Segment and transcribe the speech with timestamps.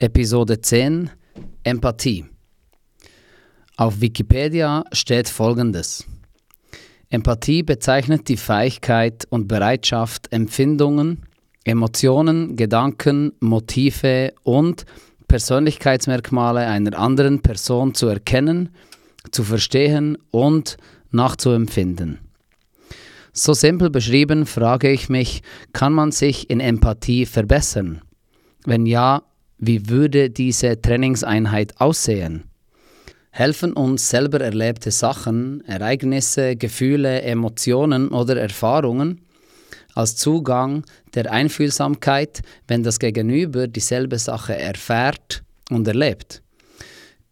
[0.00, 1.10] Episode 10
[1.64, 2.24] Empathie.
[3.76, 6.06] Auf Wikipedia steht folgendes.
[7.10, 11.24] Empathie bezeichnet die Fähigkeit und Bereitschaft, Empfindungen,
[11.64, 14.84] Emotionen, Gedanken, Motive und
[15.26, 18.68] Persönlichkeitsmerkmale einer anderen Person zu erkennen,
[19.32, 20.76] zu verstehen und
[21.10, 22.20] nachzuempfinden.
[23.32, 25.42] So simpel beschrieben frage ich mich,
[25.72, 28.02] kann man sich in Empathie verbessern?
[28.64, 29.22] Wenn ja,
[29.58, 32.44] wie würde diese Trainingseinheit aussehen?
[33.30, 39.20] Helfen uns selber erlebte Sachen, Ereignisse, Gefühle, Emotionen oder Erfahrungen
[39.94, 46.42] als Zugang der Einfühlsamkeit, wenn das Gegenüber dieselbe Sache erfährt und erlebt?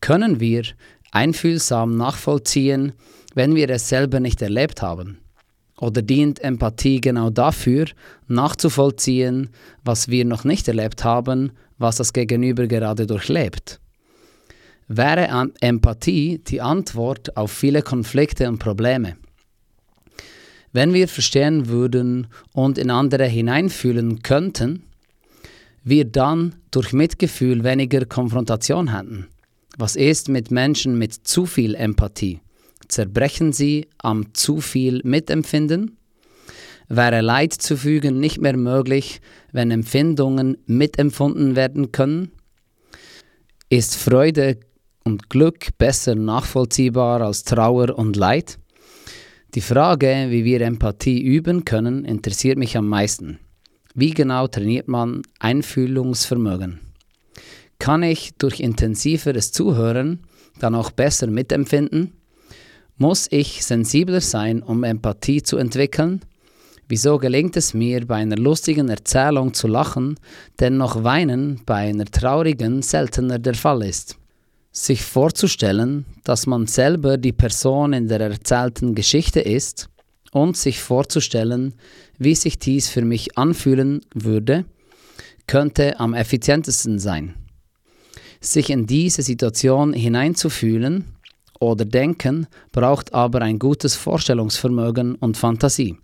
[0.00, 0.64] Können wir
[1.12, 2.92] einfühlsam nachvollziehen,
[3.34, 5.18] wenn wir es selber nicht erlebt haben?
[5.78, 7.86] Oder dient Empathie genau dafür,
[8.28, 9.50] nachzuvollziehen,
[9.84, 13.80] was wir noch nicht erlebt haben, was das Gegenüber gerade durchlebt?
[14.88, 19.16] Wäre Empathie die Antwort auf viele Konflikte und Probleme?
[20.72, 24.84] Wenn wir verstehen würden und in andere hineinfühlen könnten,
[25.82, 29.28] wir dann durch Mitgefühl weniger Konfrontation hätten.
[29.78, 32.40] Was ist mit Menschen mit zu viel Empathie?
[32.88, 35.95] Zerbrechen sie am zu viel Mitempfinden?
[36.88, 39.20] Wäre Leid zu fügen nicht mehr möglich,
[39.52, 42.30] wenn Empfindungen mitempfunden werden können?
[43.68, 44.58] Ist Freude
[45.02, 48.58] und Glück besser nachvollziehbar als Trauer und Leid?
[49.54, 53.40] Die Frage, wie wir Empathie üben können, interessiert mich am meisten.
[53.94, 56.80] Wie genau trainiert man Einfühlungsvermögen?
[57.78, 60.20] Kann ich durch intensiveres Zuhören
[60.60, 62.12] dann auch besser mitempfinden?
[62.96, 66.20] Muss ich sensibler sein, um Empathie zu entwickeln?
[66.88, 70.20] Wieso gelingt es mir, bei einer lustigen Erzählung zu lachen,
[70.60, 74.16] dennoch weinen bei einer traurigen seltener der Fall ist?
[74.70, 79.88] Sich vorzustellen, dass man selber die Person in der erzählten Geschichte ist
[80.30, 81.74] und sich vorzustellen,
[82.18, 84.64] wie sich dies für mich anfühlen würde,
[85.48, 87.34] könnte am effizientesten sein.
[88.40, 91.04] Sich in diese Situation hineinzufühlen
[91.58, 95.96] oder Denken braucht aber ein gutes Vorstellungsvermögen und Fantasie.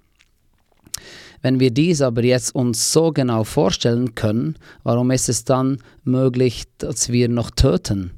[1.43, 6.65] Wenn wir dies aber jetzt uns so genau vorstellen können, warum ist es dann möglich,
[6.79, 8.13] dass wir noch töten?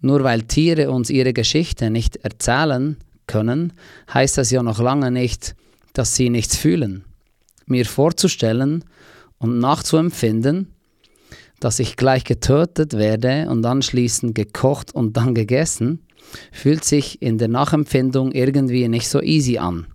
[0.00, 3.72] Nur weil Tiere uns ihre Geschichte nicht erzählen können,
[4.12, 5.54] heißt das ja noch lange nicht,
[5.92, 7.04] dass sie nichts fühlen.
[7.66, 8.84] Mir vorzustellen
[9.38, 10.72] und nachzuempfinden,
[11.60, 16.06] dass ich gleich getötet werde und anschließend gekocht und dann gegessen,
[16.52, 19.86] fühlt sich in der Nachempfindung irgendwie nicht so easy an.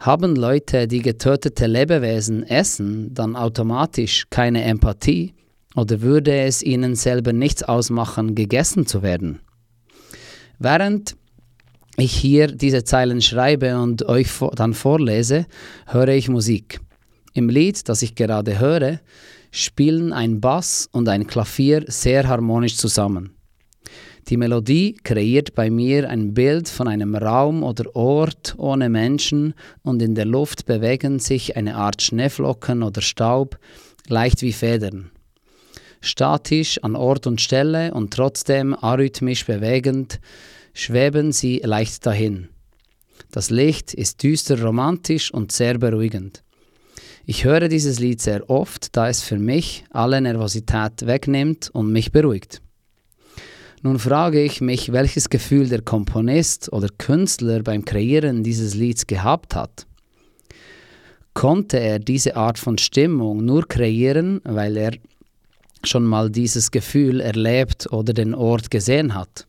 [0.00, 5.34] Haben Leute, die getötete Lebewesen essen, dann automatisch keine Empathie
[5.74, 9.40] oder würde es ihnen selber nichts ausmachen, gegessen zu werden?
[10.58, 11.16] Während
[11.98, 15.44] ich hier diese Zeilen schreibe und euch dann vorlese,
[15.86, 16.80] höre ich Musik.
[17.34, 19.00] Im Lied, das ich gerade höre,
[19.50, 23.34] spielen ein Bass und ein Klavier sehr harmonisch zusammen.
[24.28, 30.02] Die Melodie kreiert bei mir ein Bild von einem Raum oder Ort ohne Menschen und
[30.02, 33.58] in der Luft bewegen sich eine Art Schneeflocken oder Staub,
[34.08, 35.10] leicht wie Federn.
[36.00, 40.20] Statisch an Ort und Stelle und trotzdem arrhythmisch bewegend,
[40.72, 42.48] schweben sie leicht dahin.
[43.32, 46.42] Das Licht ist düster romantisch und sehr beruhigend.
[47.26, 52.12] Ich höre dieses Lied sehr oft, da es für mich alle Nervosität wegnimmt und mich
[52.12, 52.62] beruhigt.
[53.82, 59.54] Nun frage ich mich, welches Gefühl der Komponist oder Künstler beim Kreieren dieses Lieds gehabt
[59.54, 59.86] hat.
[61.32, 64.92] Konnte er diese Art von Stimmung nur kreieren, weil er
[65.82, 69.46] schon mal dieses Gefühl erlebt oder den Ort gesehen hat?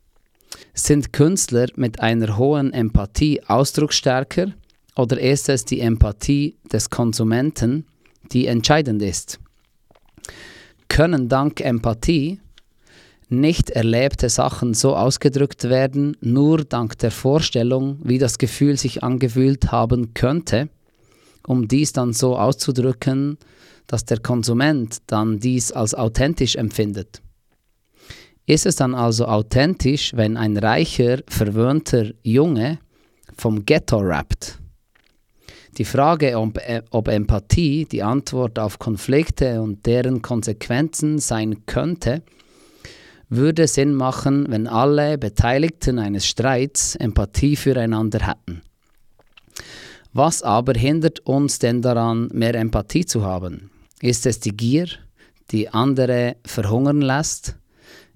[0.73, 4.53] Sind Künstler mit einer hohen Empathie ausdrucksstärker
[4.95, 7.85] oder ist es die Empathie des Konsumenten,
[8.31, 9.39] die entscheidend ist?
[10.87, 12.39] Können dank Empathie
[13.31, 19.71] nicht erlebte Sachen so ausgedrückt werden, nur dank der Vorstellung, wie das Gefühl sich angefühlt
[19.71, 20.69] haben könnte,
[21.47, 23.37] um dies dann so auszudrücken,
[23.87, 27.21] dass der Konsument dann dies als authentisch empfindet.
[28.45, 32.79] Ist es dann also authentisch, wenn ein reicher, verwöhnter Junge
[33.37, 34.59] vom Ghetto rappt?
[35.77, 42.23] Die Frage, ob, äh, ob Empathie die Antwort auf Konflikte und deren Konsequenzen sein könnte,
[43.31, 48.61] würde Sinn machen, wenn alle Beteiligten eines Streits Empathie füreinander hätten.
[50.11, 53.71] Was aber hindert uns denn daran, mehr Empathie zu haben?
[54.01, 54.87] Ist es die Gier,
[55.51, 57.55] die andere verhungern lässt?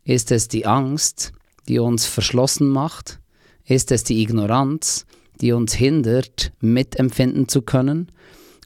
[0.04, 1.32] Ist es die Angst,
[1.70, 3.20] die uns verschlossen macht?
[3.64, 5.06] Ist es die Ignoranz,
[5.40, 8.12] die uns hindert, mitempfinden zu können?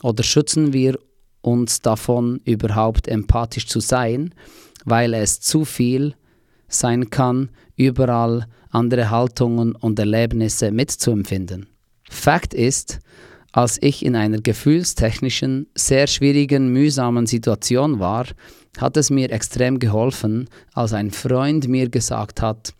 [0.01, 0.97] Oder schützen wir
[1.41, 4.33] uns davon, überhaupt empathisch zu sein,
[4.85, 6.15] weil es zu viel
[6.69, 11.67] sein kann, überall andere Haltungen und Erlebnisse mitzuempfinden?
[12.09, 12.99] Fakt ist,
[13.51, 18.25] als ich in einer gefühlstechnischen, sehr schwierigen, mühsamen Situation war,
[18.77, 22.73] hat es mir extrem geholfen, als ein Freund mir gesagt hat,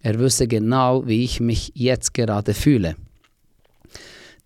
[0.00, 2.96] er wüsste genau, wie ich mich jetzt gerade fühle.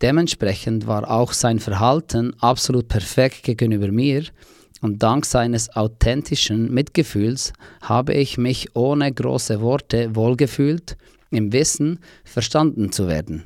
[0.00, 4.24] Dementsprechend war auch sein Verhalten absolut perfekt gegenüber mir
[4.80, 10.96] und dank seines authentischen Mitgefühls habe ich mich ohne große Worte wohlgefühlt,
[11.30, 13.44] im Wissen verstanden zu werden.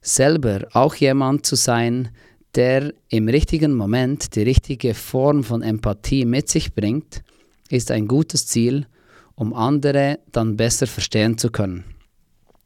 [0.00, 2.10] Selber auch jemand zu sein,
[2.54, 7.22] der im richtigen Moment die richtige Form von Empathie mit sich bringt,
[7.70, 8.86] ist ein gutes Ziel,
[9.34, 11.84] um andere dann besser verstehen zu können.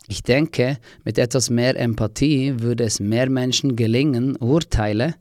[0.09, 5.15] Ich denke, mit etwas mehr Empathie würde es mehr Menschen gelingen, Urteile,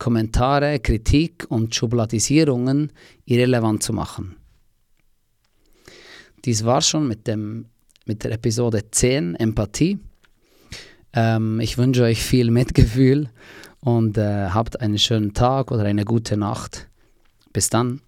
[0.00, 2.90] Kommentare, Kritik und Schubladisierungen
[3.26, 4.34] irrelevant zu machen.
[6.44, 7.66] Dies war schon mit, dem,
[8.06, 9.98] mit der Episode 10 Empathie.
[11.12, 13.28] Ähm, ich wünsche euch viel Mitgefühl
[13.80, 16.88] und äh, habt einen schönen Tag oder eine gute Nacht.
[17.52, 18.00] Bis dann.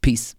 [0.00, 0.36] Peace.